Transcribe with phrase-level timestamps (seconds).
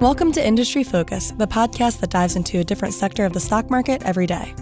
[0.00, 3.70] Welcome to Industry Focus, the podcast that dives into a different sector of the stock
[3.70, 4.54] market every day.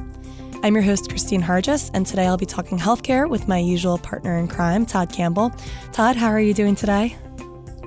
[0.62, 4.38] I'm your host, Christine Harjes, and today I'll be talking healthcare with my usual partner
[4.38, 5.52] in crime, Todd Campbell.
[5.90, 7.16] Todd, how are you doing today?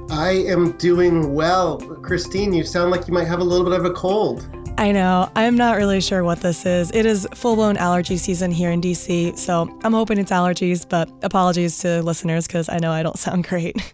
[0.09, 1.77] I am doing well.
[1.77, 4.45] Christine, you sound like you might have a little bit of a cold.
[4.77, 5.31] I know.
[5.37, 6.91] I'm not really sure what this is.
[6.91, 11.09] It is full blown allergy season here in DC, so I'm hoping it's allergies, but
[11.23, 13.93] apologies to listeners because I know I don't sound great.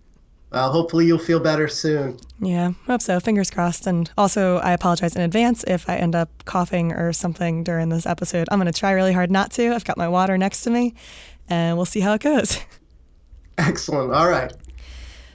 [0.54, 2.20] Well, hopefully you'll feel better soon.
[2.40, 3.20] Yeah, hope so.
[3.20, 3.88] Fingers crossed.
[3.88, 8.06] And also, I apologize in advance if I end up coughing or something during this
[8.06, 8.48] episode.
[8.52, 9.74] I'm going to try really hard not to.
[9.74, 10.94] I've got my water next to me,
[11.50, 12.60] and we'll see how it goes.
[13.58, 14.14] Excellent.
[14.14, 14.54] All right.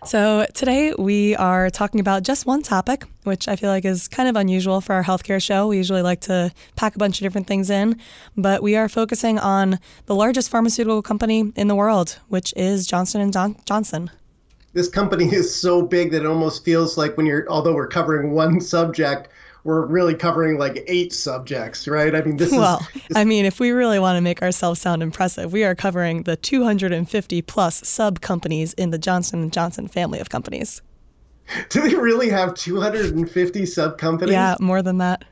[0.05, 4.28] So, today we are talking about just one topic, which I feel like is kind
[4.28, 5.66] of unusual for our healthcare show.
[5.66, 7.98] We usually like to pack a bunch of different things in,
[8.37, 13.33] but we are focusing on the largest pharmaceutical company in the world, which is Johnson
[13.33, 14.11] Johnson
[14.78, 18.30] this company is so big that it almost feels like when you're although we're covering
[18.30, 19.28] one subject
[19.64, 22.14] we're really covering like eight subjects right?
[22.14, 24.80] I mean this well is, Well, i mean if we really want to make ourselves
[24.80, 29.88] sound impressive we are covering the 250 plus sub companies in the johnson & johnson
[29.88, 30.81] family of companies.
[31.70, 34.33] Do they really have 250 sub companies?
[34.33, 35.25] Yeah more than that.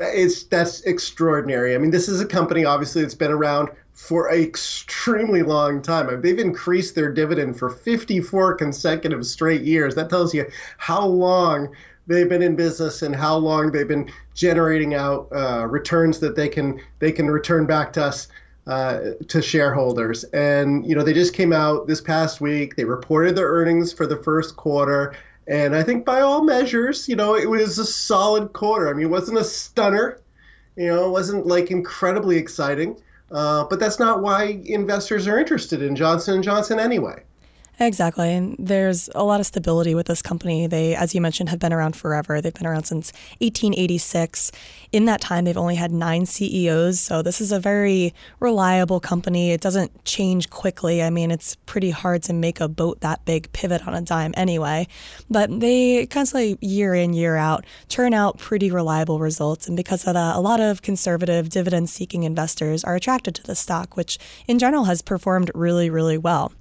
[0.00, 1.74] It's that's extraordinary.
[1.74, 6.20] I mean this is a company obviously that's been around for an extremely long time.
[6.20, 9.94] They've increased their dividend for 54 consecutive straight years.
[9.94, 10.46] That tells you
[10.78, 11.74] how long
[12.06, 16.48] they've been in business and how long they've been generating out uh, returns that they
[16.48, 18.28] can they can return back to us
[18.66, 20.24] uh, to shareholders.
[20.24, 22.76] And you know, they just came out this past week.
[22.76, 25.14] They reported their earnings for the first quarter.
[25.46, 28.88] And I think by all measures, you know, it was a solid quarter.
[28.88, 30.18] I mean, it wasn't a stunner,
[30.76, 32.96] you know, it wasn't like incredibly exciting,
[33.30, 37.22] uh, but that's not why investors are interested in Johnson & Johnson anyway.
[37.80, 38.32] Exactly.
[38.32, 40.68] And there's a lot of stability with this company.
[40.68, 42.40] They, as you mentioned, have been around forever.
[42.40, 44.52] They've been around since 1886.
[44.92, 47.00] In that time, they've only had nine CEOs.
[47.00, 49.50] So this is a very reliable company.
[49.50, 51.02] It doesn't change quickly.
[51.02, 54.34] I mean, it's pretty hard to make a boat that big pivot on a dime
[54.36, 54.86] anyway.
[55.28, 59.66] But they constantly, year in, year out, turn out pretty reliable results.
[59.66, 63.56] And because of that, a lot of conservative, dividend seeking investors are attracted to the
[63.56, 64.16] stock, which
[64.46, 66.52] in general has performed really, really well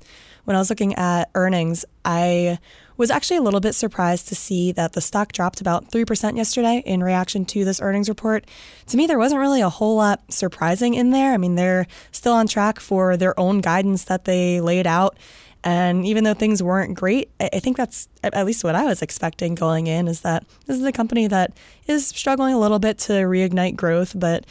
[0.46, 2.60] when I was looking at earnings, I
[2.98, 6.84] was actually a little bit surprised to see that the stock dropped about 3% yesterday
[6.86, 8.46] in reaction to this earnings report.
[8.88, 11.34] To me, there wasn't really a whole lot surprising in there.
[11.34, 15.18] I mean, they're still on track for their own guidance that they laid out.
[15.66, 19.56] And even though things weren't great, I think that's at least what I was expecting
[19.56, 21.54] going in is that this is a company that
[21.88, 24.12] is struggling a little bit to reignite growth.
[24.14, 24.46] But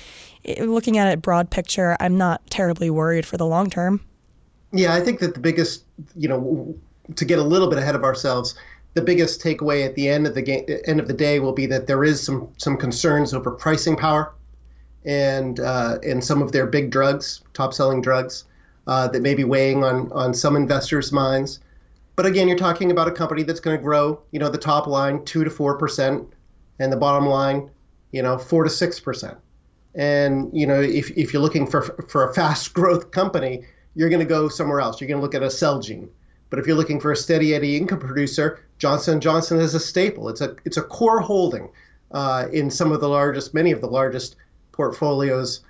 [0.46, 4.00] eh, looking at it broad picture, I'm not terribly worried for the long term.
[4.72, 5.84] Yeah, I think that the biggest,
[6.16, 6.74] you know,
[7.14, 8.54] to get a little bit ahead of ourselves,
[8.94, 11.66] the biggest takeaway at the end of the game, end of the day will be
[11.66, 14.32] that there is some some concerns over pricing power,
[15.04, 18.44] and uh, and some of their big drugs, top selling drugs,
[18.86, 21.60] uh, that may be weighing on on some investors' minds.
[22.16, 24.86] But again, you're talking about a company that's going to grow, you know, the top
[24.86, 26.26] line two to four percent,
[26.78, 27.70] and the bottom line,
[28.12, 29.38] you know, four to six percent.
[29.94, 34.20] And you know, if if you're looking for for a fast growth company, you're going
[34.20, 35.00] to go somewhere else.
[35.00, 36.08] You're going to look at a Celgene.
[36.50, 40.28] But if you're looking for a steady Eddie income producer, Johnson Johnson is a staple.
[40.28, 41.70] It's a it's a core holding
[42.10, 44.36] uh, in some of the largest, many of the largest
[44.72, 45.60] portfolios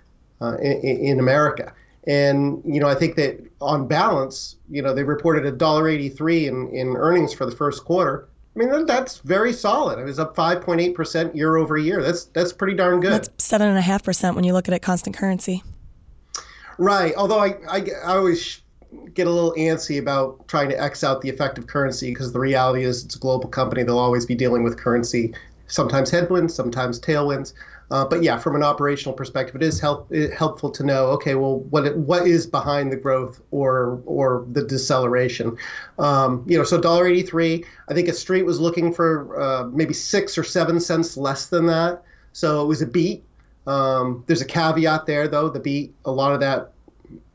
[0.40, 1.72] uh, in, in, America.
[2.08, 6.48] And you know, I think that on balance, you know, they reported a dollar eighty-three
[6.48, 8.28] in in earnings for the first quarter.
[8.56, 9.98] I mean, that's very solid.
[9.98, 12.02] It was up 5.8 percent year over year.
[12.02, 13.12] That's that's pretty darn good.
[13.12, 15.62] That's seven and a half percent when you look at it constant currency.
[16.78, 17.14] Right.
[17.16, 18.60] Although I, I, I always
[19.14, 22.40] get a little antsy about trying to X out the effect of currency because the
[22.40, 23.82] reality is it's a global company.
[23.82, 25.34] They'll always be dealing with currency,
[25.66, 27.54] sometimes headwinds, sometimes tailwinds.
[27.90, 31.08] Uh, but yeah, from an operational perspective, it is help, it, helpful to know.
[31.08, 35.58] Okay, well, what it, what is behind the growth or or the deceleration?
[35.98, 37.66] Um, you know, so dollar eighty three.
[37.90, 41.66] I think a street was looking for uh, maybe six or seven cents less than
[41.66, 42.02] that.
[42.32, 43.24] So it was a beat.
[43.66, 45.48] Um, there's a caveat there, though.
[45.48, 46.72] The beat, a lot of that,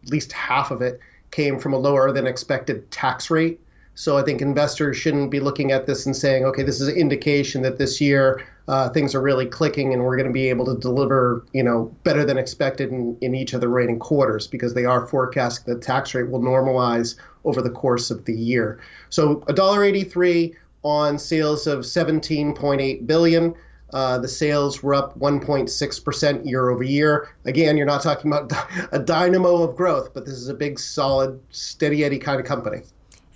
[0.04, 1.00] at least half of it,
[1.32, 3.60] came from a lower than expected tax rate.
[3.96, 6.96] So I think investors shouldn't be looking at this and saying, okay, this is an
[6.96, 10.66] indication that this year uh, things are really clicking and we're going to be able
[10.66, 14.76] to deliver, you know, better than expected in, in each of the rating quarters because
[14.76, 18.80] they are forecasting that the tax rate will normalize over the course of the year.
[19.10, 20.54] So $1.83
[20.84, 23.56] on sales of 17.8 billion.
[23.94, 27.30] Uh, the sales were up 1.6% year over year.
[27.46, 28.52] Again, you're not talking about
[28.92, 32.82] a dynamo of growth, but this is a big, solid, steady Eddie kind of company.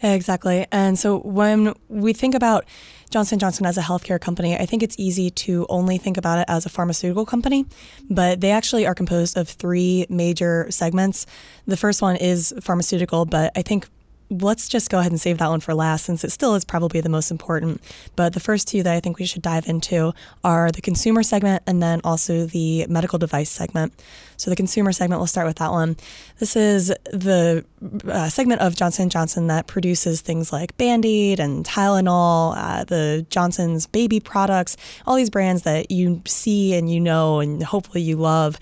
[0.03, 0.65] Exactly.
[0.71, 2.65] And so when we think about
[3.12, 6.45] Johnson Johnson as a healthcare company, I think it's easy to only think about it
[6.48, 7.65] as a pharmaceutical company,
[8.09, 11.27] but they actually are composed of three major segments.
[11.68, 13.88] The first one is pharmaceutical, but I think
[14.31, 17.01] let's just go ahead and save that one for last since it still is probably
[17.01, 17.81] the most important.
[18.15, 20.13] But the first two that I think we should dive into
[20.43, 23.93] are the consumer segment and then also the medical device segment.
[24.37, 25.97] So the consumer segment, we'll start with that one.
[26.39, 27.65] This is the
[28.07, 33.85] uh, segment of Johnson Johnson that produces things like Band-Aid and Tylenol, uh, the Johnson's
[33.85, 38.57] baby products, all these brands that you see and you know and hopefully you love.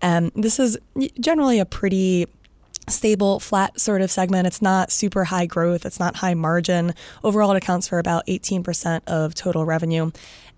[0.00, 0.78] And this is
[1.18, 2.28] generally a pretty
[2.92, 4.46] stable, flat sort of segment.
[4.46, 6.94] It's not super high growth, it's not high margin.
[7.24, 10.10] Overall, it accounts for about 18% of total revenue.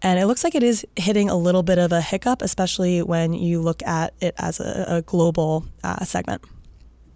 [0.03, 3.33] And it looks like it is hitting a little bit of a hiccup, especially when
[3.33, 6.43] you look at it as a, a global uh, segment.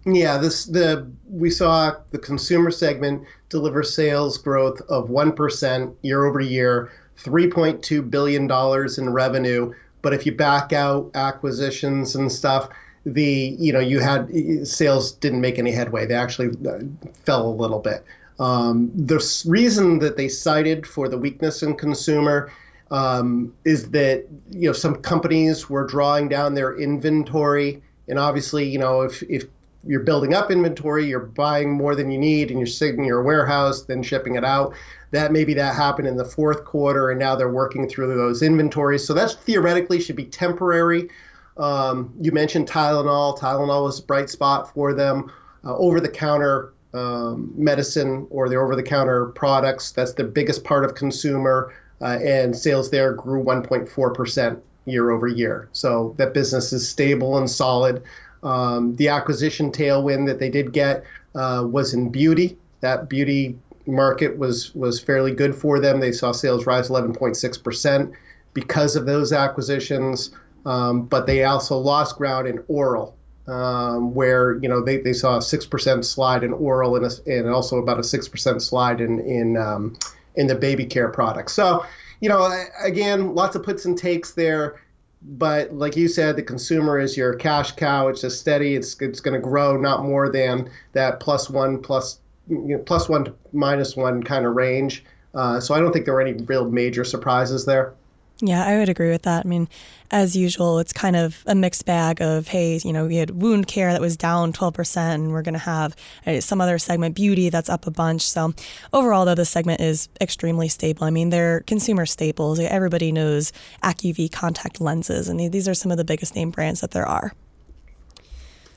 [0.05, 6.25] Yeah, this the we saw the consumer segment deliver sales growth of one percent year
[6.25, 9.73] over year, three point two billion dollars in revenue.
[10.03, 12.69] But if you back out acquisitions and stuff,
[13.05, 14.29] the you know you had
[14.67, 16.05] sales didn't make any headway.
[16.05, 16.79] They actually uh,
[17.23, 18.03] fell a little bit.
[18.39, 22.51] Um, the reason that they cited for the weakness in consumer
[22.91, 28.79] um, is that you know some companies were drawing down their inventory, and obviously you
[28.79, 29.45] know if if
[29.87, 33.21] you're building up inventory, you're buying more than you need, and you're sitting in your
[33.21, 34.73] warehouse, then shipping it out.
[35.11, 39.05] That maybe that happened in the fourth quarter, and now they're working through those inventories.
[39.05, 41.09] So that's theoretically should be temporary.
[41.57, 43.37] Um, you mentioned Tylenol.
[43.39, 45.31] Tylenol was a bright spot for them.
[45.63, 50.63] Uh, over the counter um, medicine or the over the counter products, that's the biggest
[50.63, 55.67] part of consumer, uh, and sales there grew 1.4% year over year.
[55.71, 58.03] So that business is stable and solid.
[58.43, 61.03] Um, the acquisition tailwind that they did get
[61.33, 62.57] uh, was in beauty.
[62.81, 63.57] That beauty
[63.87, 65.99] market was was fairly good for them.
[65.99, 68.13] They saw sales rise 11.6%
[68.53, 70.31] because of those acquisitions.
[70.65, 73.15] Um, but they also lost ground in oral,
[73.47, 77.39] um, where you know they, they saw a six percent slide in oral and, a,
[77.39, 79.95] and also about a six percent slide in in um,
[80.35, 81.53] in the baby care products.
[81.53, 81.85] So
[82.19, 82.51] you know
[82.83, 84.81] again, lots of puts and takes there.
[85.27, 88.07] But like you said, the consumer is your cash cow.
[88.07, 88.75] It's just steady.
[88.75, 93.09] It's it's going to grow not more than that plus one plus you know, plus
[93.09, 95.03] one to minus one kind of range.
[95.33, 97.93] Uh, so I don't think there were any real major surprises there.
[98.41, 99.45] Yeah, I would agree with that.
[99.45, 99.69] I mean,
[100.11, 103.67] as usual, it's kind of a mixed bag of, hey, you know, we had wound
[103.67, 105.95] care that was down 12%, and we're going to have
[106.27, 108.23] uh, some other segment, beauty, that's up a bunch.
[108.23, 108.53] So
[108.91, 111.05] overall, though, this segment is extremely stable.
[111.05, 112.59] I mean, they're consumer staples.
[112.59, 113.53] Everybody knows
[113.83, 117.33] Acuvue contact lenses, and these are some of the biggest name brands that there are.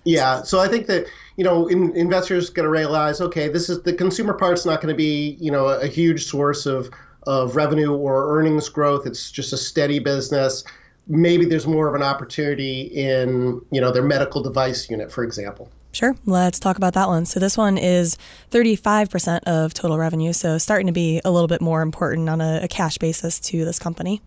[0.05, 1.07] Yeah, so I think that
[1.37, 4.93] you know in, investors going to realize, okay, this is the consumer part's not going
[4.93, 6.89] to be you know a huge source of
[7.25, 9.07] of revenue or earnings growth.
[9.07, 10.65] It's just a steady business.
[11.07, 15.71] Maybe there's more of an opportunity in, you know, their medical device unit, for example.
[15.93, 16.15] Sure.
[16.27, 17.25] Let's talk about that one.
[17.25, 18.19] So this one is
[18.51, 22.61] 35% of total revenue, so starting to be a little bit more important on a,
[22.63, 24.21] a cash basis to this company.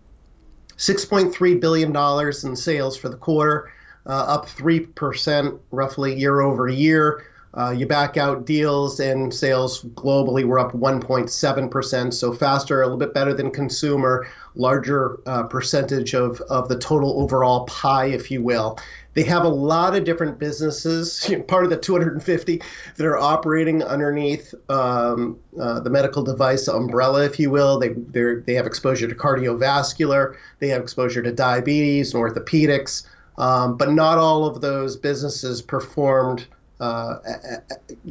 [0.76, 1.96] $6.3 billion
[2.44, 3.72] in sales for the quarter,
[4.06, 7.24] uh, up 3% roughly year over year.
[7.54, 12.98] Uh, you back out deals and sales globally were up 1.7%, so faster, a little
[12.98, 18.42] bit better than consumer, larger uh, percentage of, of the total overall pie, if you
[18.42, 18.78] will.
[19.14, 22.62] They have a lot of different businesses, part of the 250
[22.96, 27.78] that are operating underneath um, uh, the medical device umbrella, if you will.
[27.78, 33.06] They they have exposure to cardiovascular, they have exposure to diabetes and orthopedics,
[33.36, 36.46] um, but not all of those businesses performed
[36.82, 37.18] uh,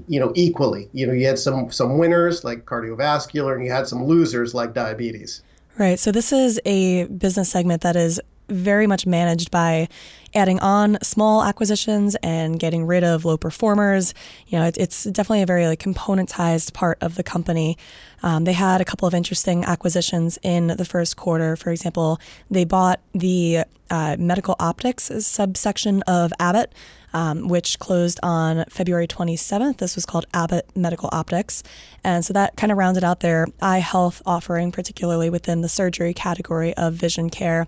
[0.08, 0.90] you know, equally.
[0.94, 4.74] You know, you had some some winners like cardiovascular, and you had some losers like
[4.74, 5.44] diabetes.
[5.78, 6.00] Right.
[6.00, 8.22] So this is a business segment that is
[8.52, 9.88] very much managed by
[10.34, 14.14] adding on small acquisitions and getting rid of low performers.
[14.48, 17.78] You know, it, it's definitely a very like componentized part of the company.
[18.24, 21.56] Um, they had a couple of interesting acquisitions in the first quarter.
[21.56, 26.74] For example, they bought the uh, medical optics subsection of Abbott
[27.14, 29.78] um, which closed on February 27th.
[29.78, 31.64] This was called Abbott Medical Optics.
[32.04, 36.14] And so that kind of rounded out their eye health offering, particularly within the surgery
[36.14, 37.68] category of vision care.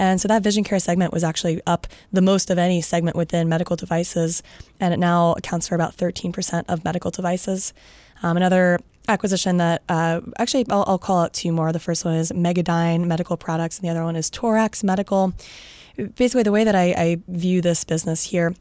[0.00, 3.50] And so that vision care segment was actually up the most of any segment within
[3.50, 4.42] medical devices,
[4.80, 7.74] and it now accounts for about 13% of medical devices.
[8.22, 8.78] Um, another
[9.08, 11.70] acquisition that uh, actually I'll, I'll, call out two more.
[11.70, 15.34] The first one is Megadyne Medical Products, and the other one is Torax Medical.
[16.16, 18.54] Basically, the way that I, I view this business here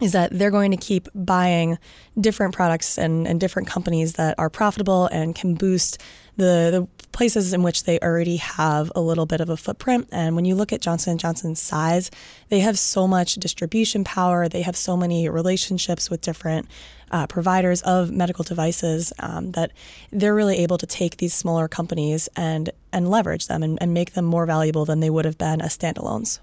[0.00, 1.78] is that they're going to keep buying
[2.20, 6.00] different products and, and different companies that are profitable and can boost
[6.36, 10.08] the, the places in which they already have a little bit of a footprint.
[10.12, 12.10] And when you look at Johnson & Johnson's size,
[12.48, 14.48] they have so much distribution power.
[14.48, 16.68] They have so many relationships with different
[17.10, 19.72] uh, providers of medical devices um, that
[20.12, 24.12] they're really able to take these smaller companies and, and leverage them and, and make
[24.12, 26.38] them more valuable than they would have been as standalones.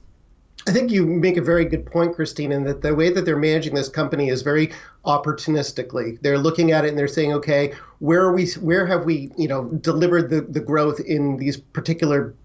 [0.68, 3.38] I think you make a very good point, Christine, in that the way that they're
[3.38, 4.72] managing this company is very
[5.06, 6.20] opportunistically.
[6.22, 8.48] They're looking at it and they're saying, okay, where are we?
[8.52, 12.36] Where have we, you know, delivered the the growth in these particular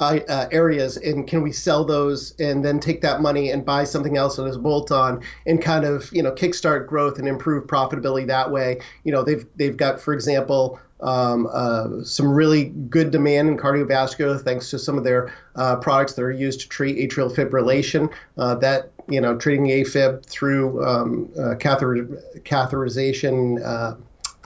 [0.00, 3.84] uh, uh, areas, and can we sell those and then take that money and buy
[3.84, 8.26] something else as a bolt-on and kind of, you know, kickstart growth and improve profitability
[8.26, 8.80] that way.
[9.04, 14.40] You know, they've they've got, for example um, uh, some really good demand in cardiovascular
[14.40, 18.12] thanks to some of their uh, products that are used to treat atrial fibrillation.
[18.38, 22.04] Uh, that you know, treating AFib through um, uh, catheter,
[22.44, 23.64] catheterization.
[23.64, 23.96] Uh,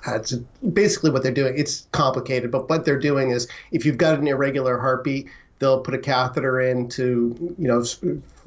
[0.04, 0.32] that's
[0.72, 1.54] basically what they're doing.
[1.58, 5.94] It's complicated, but what they're doing is if you've got an irregular heartbeat, they'll put
[5.94, 7.84] a catheter in to you know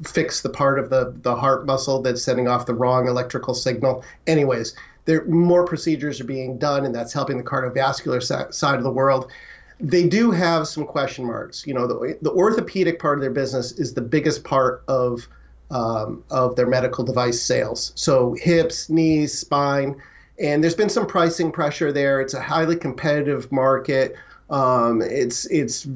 [0.06, 4.04] fix the part of the the heart muscle that's sending off the wrong electrical signal
[4.26, 4.74] anyways
[5.04, 9.30] there more procedures are being done, and that's helping the cardiovascular side of the world.
[9.78, 11.66] They do have some question marks.
[11.66, 15.26] You know, the, the orthopedic part of their business is the biggest part of
[15.70, 17.92] um, of their medical device sales.
[17.94, 20.00] So hips, knees, spine,
[20.40, 22.20] and there's been some pricing pressure there.
[22.20, 24.16] It's a highly competitive market.
[24.48, 25.86] Um, it's it's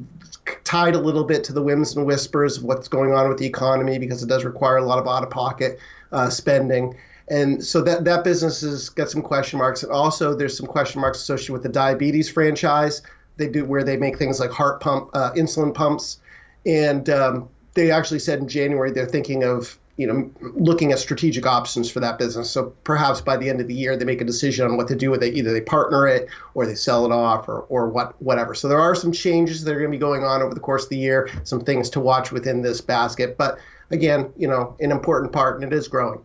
[0.62, 3.46] tied a little bit to the whims and whispers of what's going on with the
[3.46, 5.78] economy because it does require a lot of out of pocket
[6.12, 6.96] uh, spending.
[7.28, 9.82] And so that that business has got some question marks.
[9.82, 13.02] And also, there's some question marks associated with the diabetes franchise.
[13.36, 16.20] They do where they make things like heart pump, uh, insulin pumps,
[16.66, 21.46] and um, they actually said in January they're thinking of you know looking at strategic
[21.46, 22.50] options for that business.
[22.50, 24.96] So perhaps by the end of the year they make a decision on what to
[24.96, 25.34] do with it.
[25.34, 28.54] Either they partner it or they sell it off or or what whatever.
[28.54, 30.84] So there are some changes that are going to be going on over the course
[30.84, 31.30] of the year.
[31.44, 33.58] Some things to watch within this basket, but
[33.90, 36.20] again, you know, an important part and it is growing.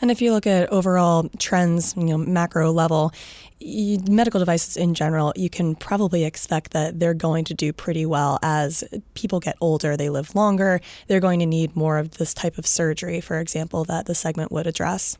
[0.00, 3.12] And if you look at overall trends, you know, macro level,
[3.60, 8.38] medical devices in general, you can probably expect that they're going to do pretty well
[8.42, 8.82] as
[9.14, 12.66] people get older, they live longer, they're going to need more of this type of
[12.66, 15.18] surgery, for example, that the segment would address.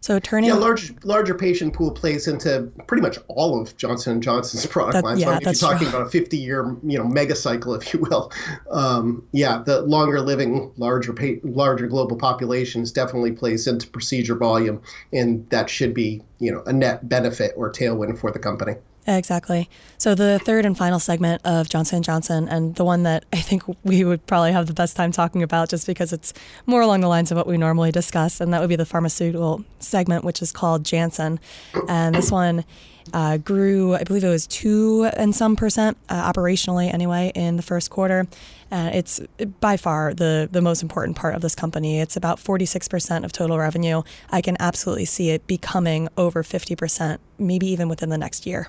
[0.00, 4.22] So turning yeah, large larger patient pool plays into pretty much all of Johnson and
[4.22, 5.20] Johnson's product that, lines.
[5.20, 5.96] Yeah, I mean, if you're talking true.
[5.96, 8.32] about a 50 year you know mega cycle, if you will,
[8.70, 14.80] um, yeah, the longer living, larger pa- larger global populations definitely plays into procedure volume,
[15.12, 18.76] and that should be you know a net benefit or tailwind for the company.
[19.08, 19.70] Exactly.
[19.96, 23.38] So the third and final segment of Johnson and Johnson, and the one that I
[23.38, 26.34] think we would probably have the best time talking about, just because it's
[26.66, 29.64] more along the lines of what we normally discuss, and that would be the pharmaceutical
[29.78, 31.40] segment, which is called Janssen.
[31.88, 32.66] And this one
[33.14, 37.62] uh, grew, I believe it was two and some percent uh, operationally, anyway, in the
[37.62, 38.26] first quarter.
[38.70, 39.20] Uh, it's
[39.60, 42.00] by far the the most important part of this company.
[42.00, 44.02] It's about 46% of total revenue.
[44.28, 48.68] I can absolutely see it becoming over 50%, maybe even within the next year.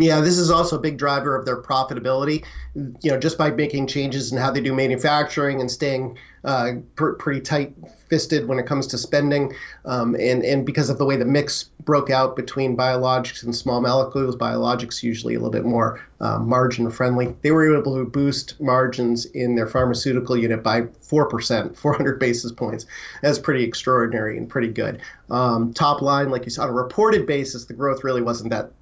[0.00, 2.42] Yeah, this is also a big driver of their profitability.
[2.74, 7.10] You know, just by making changes in how they do manufacturing and staying uh, pr-
[7.12, 9.52] pretty tight-fisted when it comes to spending,
[9.84, 13.82] um, and and because of the way the mix broke out between biologics and small
[13.82, 17.34] molecules, biologics usually a little bit more uh, margin-friendly.
[17.42, 22.52] They were able to boost margins in their pharmaceutical unit by four percent, 400 basis
[22.52, 22.86] points.
[23.20, 25.02] That's pretty extraordinary and pretty good.
[25.28, 28.72] Um, top line, like you saw on a reported basis, the growth really wasn't that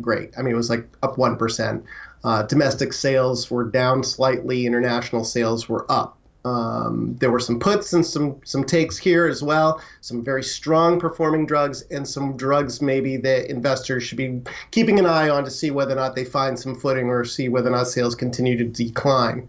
[0.00, 0.32] great.
[0.38, 1.82] I mean, it was like up 1%.
[2.24, 6.16] Uh, domestic sales were down slightly, international sales were up.
[6.46, 9.80] Um, there were some puts and some some takes here as well.
[10.00, 15.06] Some very strong performing drugs and some drugs maybe that investors should be keeping an
[15.06, 17.72] eye on to see whether or not they find some footing or see whether or
[17.72, 19.48] not sales continue to decline.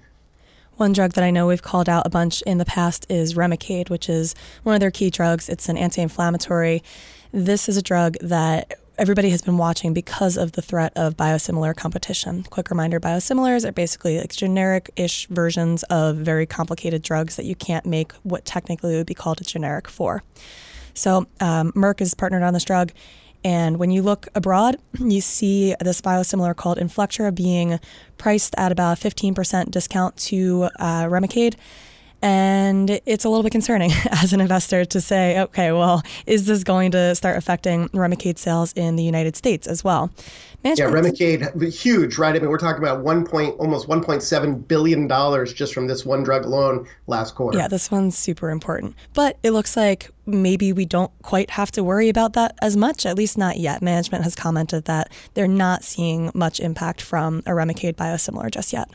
[0.78, 3.92] One drug that I know we've called out a bunch in the past is Remicade,
[3.92, 5.50] which is one of their key drugs.
[5.50, 6.84] It's an anti-inflammatory.
[7.32, 11.76] This is a drug that everybody has been watching because of the threat of biosimilar
[11.76, 12.44] competition.
[12.44, 17.56] Quick reminder biosimilars are basically like generic ish versions of very complicated drugs that you
[17.56, 20.24] can't make what technically would be called a generic for.
[20.94, 22.92] So, um, Merck is partnered on this drug.
[23.44, 27.80] And when you look abroad, you see this biosimilar called Inflectra being
[28.18, 31.56] priced at about a 15% discount to uh, Remicade.
[32.22, 36.64] And it's a little bit concerning as an investor to say, okay, well, is this
[36.64, 40.12] going to start affecting Remicade sales in the United States as well?
[40.64, 41.16] Management.
[41.16, 42.36] Yeah, Remicade, huge, right?
[42.36, 46.24] I mean, we're talking about one point, almost 1.7 billion dollars just from this one
[46.24, 47.58] drug alone last quarter.
[47.58, 48.96] Yeah, this one's super important.
[49.14, 53.06] But it looks like maybe we don't quite have to worry about that as much,
[53.06, 53.84] at least not yet.
[53.84, 58.90] Management has commented that they're not seeing much impact from a Remicade biosimilar just yet.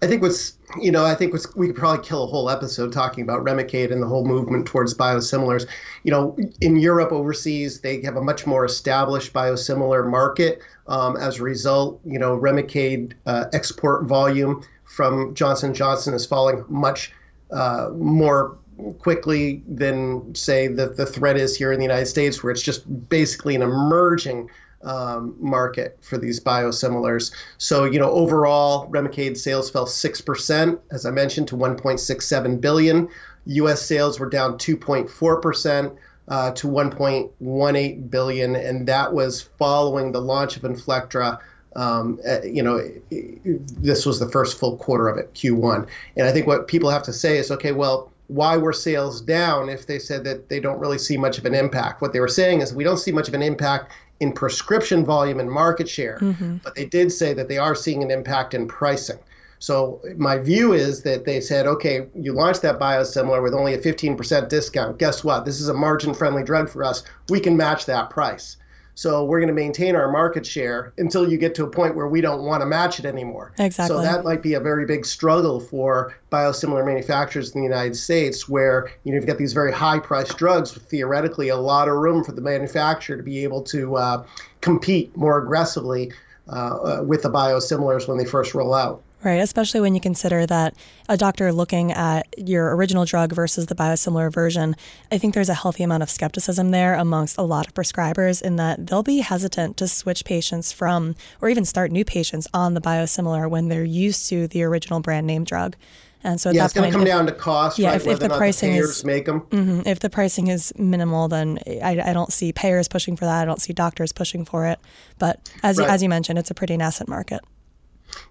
[0.00, 3.22] I think what's you know I think we could probably kill a whole episode talking
[3.22, 5.66] about Remicade and the whole movement towards biosimilars.
[6.04, 10.60] You know, in Europe, overseas, they have a much more established biosimilar market.
[10.86, 16.64] Um, as a result, you know, Remicade uh, export volume from Johnson Johnson is falling
[16.68, 17.12] much
[17.50, 18.56] uh, more
[18.98, 23.08] quickly than say the the threat is here in the United States, where it's just
[23.08, 24.48] basically an emerging
[24.82, 27.32] um, market for these biosimilars.
[27.58, 33.08] So, you know, overall, Remicade sales fell 6%, as I mentioned, to 1.67 billion.
[33.46, 33.82] U.S.
[33.82, 35.96] sales were down 2.4%.
[36.28, 41.38] Uh, to 1.18 billion, and that was following the launch of Inflectra.
[41.74, 45.88] Um, uh, you know, this was the first full quarter of it, Q1.
[46.18, 49.68] And I think what people have to say is, okay, well, why were sales down
[49.68, 52.00] if they said that they don't really see much of an impact?
[52.00, 55.40] What they were saying is we don't see much of an impact in prescription volume
[55.40, 56.56] and market share, mm-hmm.
[56.58, 59.18] but they did say that they are seeing an impact in pricing.
[59.60, 63.78] So my view is that they said, okay, you launched that biosimilar with only a
[63.78, 64.98] 15% discount.
[64.98, 65.44] Guess what?
[65.44, 67.02] This is a margin-friendly drug for us.
[67.28, 68.56] We can match that price.
[68.98, 72.08] So we're going to maintain our market share until you get to a point where
[72.08, 73.52] we don't want to match it anymore.
[73.56, 73.94] Exactly.
[73.94, 78.48] So that might be a very big struggle for biosimilar manufacturers in the United States,
[78.48, 82.24] where you know you've got these very high-priced drugs with theoretically a lot of room
[82.24, 84.26] for the manufacturer to be able to uh,
[84.62, 86.10] compete more aggressively
[86.48, 89.00] uh, uh with the biosimilars when they first roll out.
[89.24, 90.74] Right, especially when you consider that
[91.08, 94.76] a doctor looking at your original drug versus the biosimilar version,
[95.10, 98.54] I think there's a healthy amount of skepticism there amongst a lot of prescribers in
[98.56, 102.80] that they'll be hesitant to switch patients from or even start new patients on the
[102.80, 105.74] biosimilar when they're used to the original brand name drug.
[106.22, 107.78] And so yeah, it's going to come if, down to cost.
[107.78, 108.00] Yeah, right?
[108.00, 109.40] if, if the pricing the is make them.
[109.42, 113.42] Mm-hmm, if the pricing is minimal, then I, I, don't see payers pushing for that.
[113.42, 114.80] I don't see doctors pushing for it.
[115.18, 115.88] But as right.
[115.88, 117.40] as you mentioned, it's a pretty nascent market.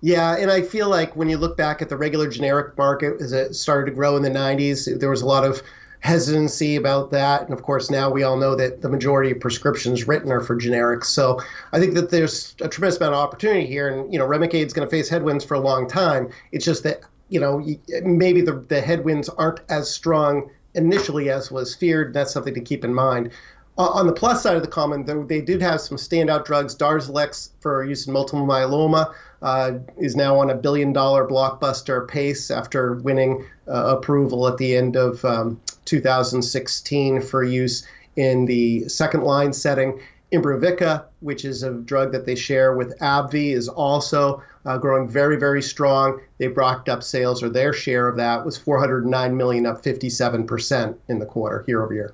[0.01, 3.31] Yeah, and I feel like when you look back at the regular generic market as
[3.31, 5.61] it started to grow in the 90s, there was a lot of
[5.99, 7.41] hesitancy about that.
[7.41, 10.55] And of course, now we all know that the majority of prescriptions written are for
[10.55, 11.05] generics.
[11.05, 11.41] So
[11.73, 13.89] I think that there's a tremendous amount of opportunity here.
[13.89, 16.29] And, you know, Remicade is going to face headwinds for a long time.
[16.51, 17.65] It's just that, you know,
[18.03, 22.13] maybe the, the headwinds aren't as strong initially as was feared.
[22.13, 23.31] That's something to keep in mind.
[23.77, 26.75] Uh, on the plus side of the common, though, they did have some standout drugs.
[26.75, 32.49] Darzalex for use in multiple myeloma uh, is now on a billion dollar blockbuster pace
[32.51, 39.23] after winning uh, approval at the end of um, 2016 for use in the second
[39.23, 39.99] line setting.
[40.31, 45.37] Imbruvica, which is a drug that they share with AbbVie, is also uh, growing very,
[45.37, 46.19] very strong.
[46.37, 51.19] They brought up sales, or their share of that was 409 million, up 57% in
[51.19, 52.13] the quarter, year over year.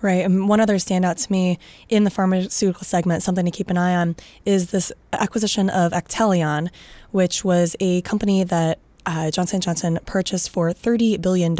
[0.00, 0.24] Right.
[0.24, 1.58] And one other standout to me
[1.88, 6.68] in the pharmaceutical segment, something to keep an eye on, is this acquisition of Actelion,
[7.10, 11.56] which was a company that uh, Johnson & Johnson purchased for $30 billion,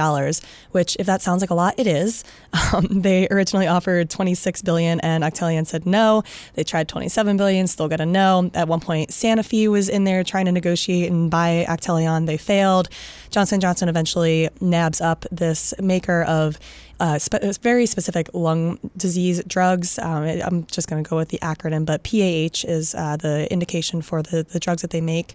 [0.73, 2.25] which, if that sounds like a lot, it is.
[2.71, 6.23] Um, they originally offered 26 billion, and Actelion said no.
[6.53, 8.51] They tried 27 billion, still got a no.
[8.53, 12.27] At one point, Sanofi was in there trying to negotiate and buy Actelion.
[12.27, 12.91] They failed.
[13.31, 16.59] Johnson & Johnson eventually nabs up this maker of
[17.01, 19.99] uh, spe- very specific lung disease drugs.
[19.99, 24.03] Um, I'm just going to go with the acronym, but PAH is uh, the indication
[24.03, 25.35] for the, the drugs that they make.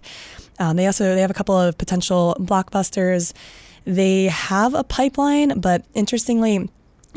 [0.58, 3.32] Um, they also they have a couple of potential blockbusters.
[3.84, 6.68] They have a pipeline, but interestingly,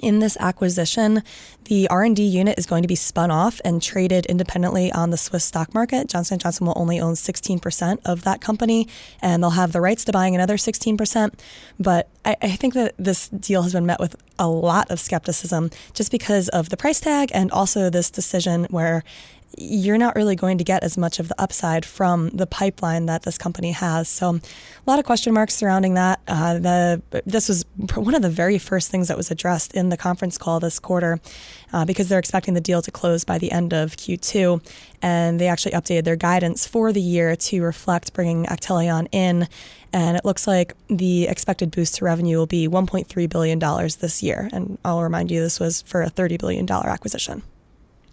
[0.01, 1.23] in this acquisition,
[1.65, 5.43] the R&D unit is going to be spun off and traded independently on the Swiss
[5.43, 6.07] stock market.
[6.07, 8.87] Johnson & Johnson will only own 16% of that company,
[9.21, 11.33] and they'll have the rights to buying another 16%.
[11.79, 15.71] But I, I think that this deal has been met with a lot of skepticism
[15.93, 19.03] just because of the price tag and also this decision where
[19.57, 23.23] you're not really going to get as much of the upside from the pipeline that
[23.23, 24.09] this company has.
[24.09, 24.41] So, a
[24.85, 26.19] lot of question marks surrounding that.
[26.27, 29.97] Uh, the this was one of the very first things that was addressed in the
[29.97, 31.19] conference call this quarter,
[31.73, 34.63] uh, because they're expecting the deal to close by the end of Q2,
[35.01, 39.47] and they actually updated their guidance for the year to reflect bringing Actelion in.
[39.93, 44.21] And it looks like the expected boost to revenue will be 1.3 billion dollars this
[44.21, 44.49] year.
[44.51, 47.41] And I'll remind you, this was for a 30 billion dollar acquisition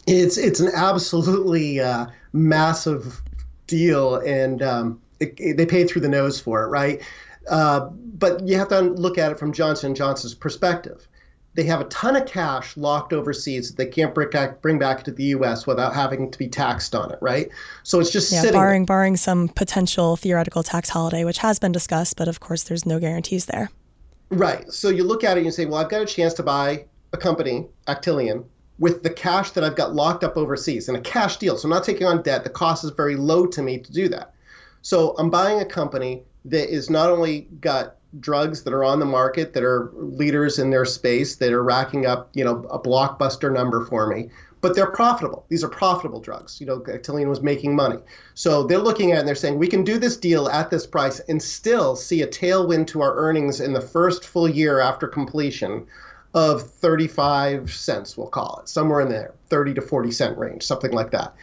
[0.07, 3.23] it's it's an absolutely uh, massive
[3.67, 7.03] deal, and um, it, it, they paid through the nose for it, right?
[7.49, 11.09] Uh, but you have to look at it from Johnson Johnson's perspective.
[11.55, 15.05] They have a ton of cash locked overseas that they can't bring back, bring back
[15.05, 15.69] to the U.S.
[15.69, 17.49] without having to be taxed on it, right?
[17.85, 18.59] So it's just yeah, sitting.
[18.59, 22.85] barring barring some potential theoretical tax holiday, which has been discussed, but of course there's
[22.85, 23.71] no guarantees there.
[24.31, 24.71] Right.
[24.73, 26.87] So you look at it and you say, well, I've got a chance to buy
[27.12, 28.45] a company, Actelion,
[28.78, 31.56] with the cash that I've got locked up overseas in a cash deal.
[31.56, 32.44] So I'm not taking on debt.
[32.44, 34.34] The cost is very low to me to do that.
[34.82, 39.06] So I'm buying a company that is not only got drugs that are on the
[39.06, 43.52] market that are leaders in their space that are racking up, you know, a blockbuster
[43.52, 45.44] number for me, but they're profitable.
[45.48, 46.60] These are profitable drugs.
[46.60, 47.98] You know, Actelion was making money.
[48.34, 50.87] So they're looking at it and they're saying we can do this deal at this
[50.87, 55.08] price and still see a tailwind to our earnings in the first full year after
[55.08, 55.87] completion
[56.35, 60.90] of 35 cents, we'll call it, somewhere in there, 30 to 40 cent range, something
[60.90, 61.35] like that.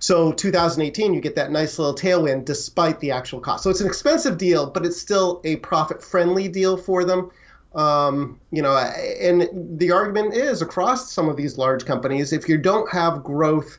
[0.00, 3.62] So 2018, you get that nice little tailwind despite the actual cost.
[3.62, 7.30] So it's an expensive deal, but it's still a profit-friendly deal for them.
[7.74, 12.58] Um, you know, and the argument is across some of these large companies, if you
[12.58, 13.78] don't have growth,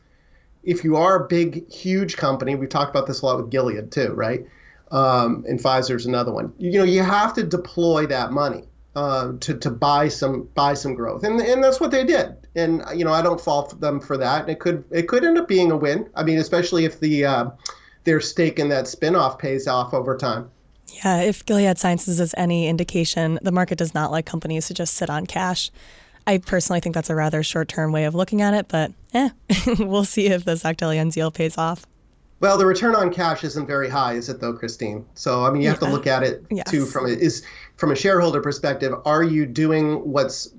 [0.63, 3.91] if you are a big, huge company, we've talked about this a lot with Gilead
[3.91, 4.45] too, right?
[4.91, 6.53] Um, and Pfizer's another one.
[6.59, 10.93] You know, you have to deploy that money uh, to to buy some buy some
[10.93, 12.35] growth, and and that's what they did.
[12.55, 14.49] And you know, I don't fault them for that.
[14.49, 16.09] It could it could end up being a win.
[16.15, 17.49] I mean, especially if the uh,
[18.03, 20.49] their stake in that spinoff pays off over time.
[20.87, 24.95] Yeah, if Gilead Sciences is any indication, the market does not like companies to just
[24.95, 25.71] sit on cash.
[26.27, 29.29] I personally think that's a rather short term way of looking at it, but eh,
[29.79, 31.85] we'll see if the Actelion deal pays off.
[32.41, 35.05] Well, the return on cash isn't very high, is it though, Christine?
[35.13, 35.87] So I mean, you have yeah.
[35.87, 36.69] to look at it yes.
[36.69, 37.45] too from is
[37.77, 38.93] from a shareholder perspective.
[39.05, 40.49] Are you doing what's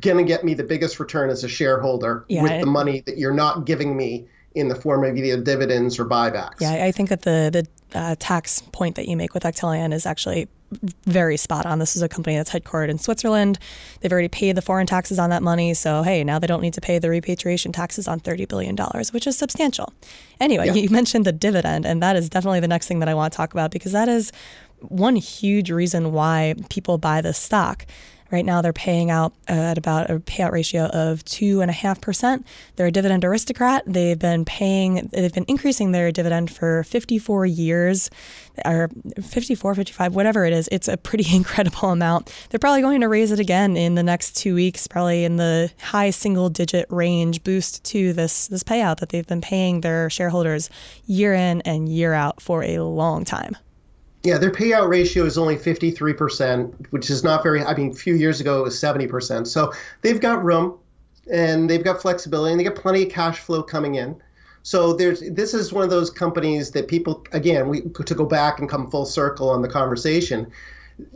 [0.00, 3.18] going to get me the biggest return as a shareholder yeah, with the money that
[3.18, 6.60] you're not giving me in the form of either dividends or buybacks?
[6.60, 10.06] Yeah, I think that the the uh, tax point that you make with Actelion is
[10.06, 10.48] actually
[11.04, 11.78] very spot on.
[11.78, 13.58] This is a company that's headquartered in Switzerland.
[14.00, 15.74] They've already paid the foreign taxes on that money.
[15.74, 18.76] So, hey, now they don't need to pay the repatriation taxes on $30 billion,
[19.12, 19.92] which is substantial.
[20.40, 20.72] Anyway, yeah.
[20.74, 23.36] you mentioned the dividend, and that is definitely the next thing that I want to
[23.36, 24.32] talk about because that is
[24.80, 27.86] one huge reason why people buy this stock.
[28.32, 32.00] Right now, they're paying out at about a payout ratio of two and a half
[32.00, 32.46] percent.
[32.76, 33.82] They're a dividend aristocrat.
[33.86, 38.08] They've been paying, they've been increasing their dividend for 54 years,
[38.64, 38.88] or
[39.22, 40.66] 54, 55, whatever it is.
[40.72, 42.32] It's a pretty incredible amount.
[42.48, 45.70] They're probably going to raise it again in the next two weeks, probably in the
[45.82, 50.70] high single digit range boost to this this payout that they've been paying their shareholders
[51.04, 53.58] year in and year out for a long time.
[54.24, 58.14] Yeah, their payout ratio is only 53%, which is not very, I mean, a few
[58.14, 59.46] years ago it was 70%.
[59.48, 60.78] So they've got room
[61.30, 64.20] and they've got flexibility and they get plenty of cash flow coming in.
[64.62, 68.60] So there's this is one of those companies that people again we to go back
[68.60, 70.52] and come full circle on the conversation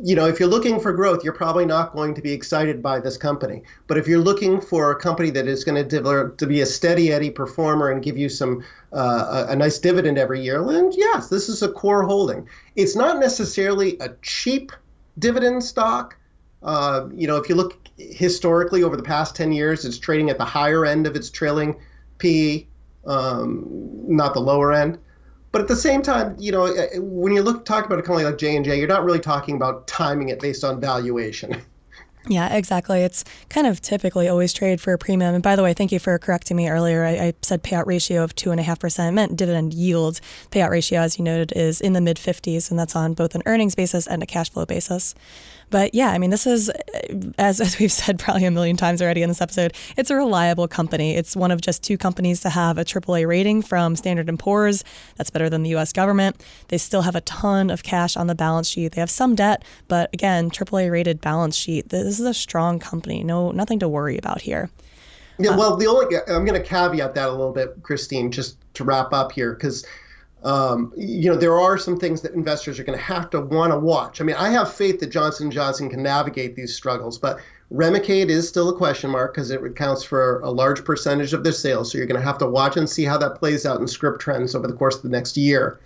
[0.02, 3.00] you know, if you're looking for growth, you're probably not going to be excited by
[3.00, 3.62] this company.
[3.86, 7.12] But if you're looking for a company that is going to to be a steady
[7.12, 11.28] Eddie performer and give you some uh, a, a, nice dividend every year, then yes,
[11.28, 12.48] this is a core holding.
[12.76, 14.72] It's not necessarily a cheap
[15.18, 16.16] dividend stock.
[16.62, 20.38] Uh, you know, if you look historically over the past 10 years, it's trading at
[20.38, 21.76] the higher end of its trailing
[22.18, 22.66] PE,
[23.06, 23.66] um,
[24.06, 24.98] not the lower end.
[25.56, 28.26] But at the same time, you know, uh, when you look talk about a company
[28.26, 31.62] like J and J, you're not really talking about timing it based on valuation.
[32.28, 33.02] Yeah, exactly.
[33.02, 35.34] It's kind of typically always trade for a premium.
[35.34, 37.04] And by the way, thank you for correcting me earlier.
[37.04, 39.08] I, I said payout ratio of two and a half percent.
[39.08, 40.20] I meant dividend yield.
[40.50, 43.42] Payout ratio, as you noted, is in the mid 50s, and that's on both an
[43.46, 45.14] earnings basis and a cash flow basis.
[45.70, 46.70] But yeah, I mean, this is,
[47.38, 50.68] as, as we've said probably a million times already in this episode, it's a reliable
[50.68, 51.16] company.
[51.16, 54.84] It's one of just two companies to have a AAA rating from Standard & Poor's.
[55.16, 55.92] That's better than the U.S.
[55.92, 56.42] government.
[56.68, 58.92] They still have a ton of cash on the balance sheet.
[58.92, 61.88] They have some debt, but again, AAA rated balance sheet.
[61.88, 63.22] This is a strong company.
[63.22, 64.70] No, nothing to worry about here.
[65.38, 68.84] Yeah, well, the only I'm going to caveat that a little bit, Christine, just to
[68.84, 69.86] wrap up here, because
[70.46, 73.72] um, you know, there are some things that investors are going to have to want
[73.72, 74.20] to watch.
[74.20, 77.40] I mean, I have faith that Johnson Johnson can navigate these struggles, but
[77.72, 81.52] Remicade is still a question mark because it accounts for a large percentage of their
[81.52, 81.90] sales.
[81.90, 84.20] So you're going to have to watch and see how that plays out in script
[84.20, 85.80] trends over the course of the next year.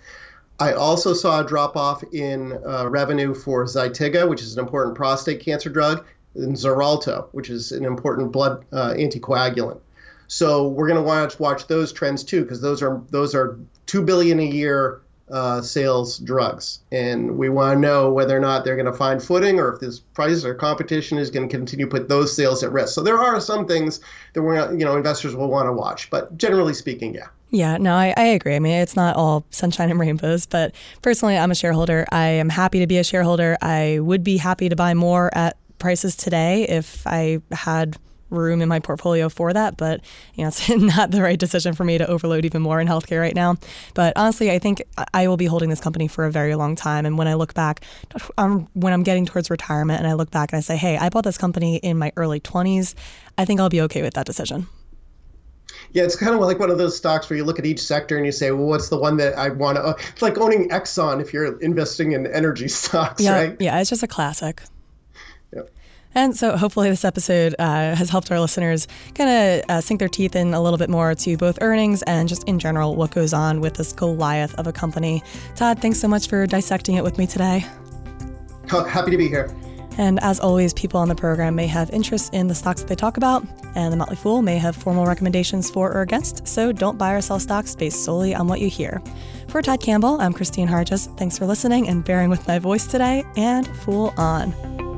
[0.59, 4.95] I also saw a drop off in uh, revenue for Zytiga, which is an important
[4.95, 9.79] prostate cancer drug, and Xarelto, which is an important blood uh, anticoagulant.
[10.27, 14.01] So we're going to watch watch those trends too, because those are those are two
[14.01, 18.75] billion a year uh, sales drugs, and we want to know whether or not they're
[18.75, 21.91] going to find footing, or if this price or competition is going to continue to
[21.91, 22.93] put those sales at risk.
[22.93, 23.99] So there are some things
[24.33, 27.27] that we're you know investors will want to watch, but generally speaking, yeah.
[27.53, 28.55] Yeah, no, I, I agree.
[28.55, 32.05] I mean, it's not all sunshine and rainbows, but personally, I'm a shareholder.
[32.09, 33.57] I am happy to be a shareholder.
[33.61, 37.97] I would be happy to buy more at prices today if I had
[38.31, 40.01] room in my portfolio for that, but
[40.35, 43.19] you know, it's not the right decision for me to overload even more in healthcare
[43.19, 43.57] right now.
[43.93, 44.81] But honestly, I think
[45.13, 47.05] I will be holding this company for a very long time.
[47.05, 47.83] And when I look back,
[48.37, 51.09] um, when I'm getting towards retirement and I look back and I say, hey, I
[51.09, 52.95] bought this company in my early 20s,
[53.37, 54.67] I think I'll be okay with that decision.
[55.93, 58.15] Yeah, it's kind of like one of those stocks where you look at each sector
[58.15, 59.95] and you say, well, what's the one that I want to?
[60.11, 63.57] It's like owning Exxon if you're investing in energy stocks, yeah, right?
[63.59, 64.61] Yeah, it's just a classic.
[66.13, 70.09] And so hopefully this episode uh, has helped our listeners kind of uh, sink their
[70.09, 73.33] teeth in a little bit more to both earnings and just in general what goes
[73.33, 75.23] on with this Goliath of a company.
[75.55, 77.65] Todd, thanks so much for dissecting it with me today.
[78.69, 79.53] Happy to be here.
[79.97, 82.95] And as always, people on the program may have interests in the stocks that they
[82.95, 83.45] talk about,
[83.75, 87.21] and the Motley Fool may have formal recommendations for or against, so don't buy or
[87.21, 89.01] sell stocks based solely on what you hear.
[89.49, 91.15] For Todd Campbell, I'm Christine Harjes.
[91.17, 94.90] Thanks for listening and bearing with my voice today, and Fool on.